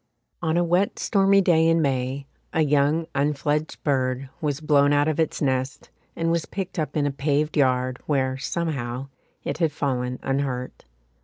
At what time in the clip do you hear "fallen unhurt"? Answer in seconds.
9.71-10.85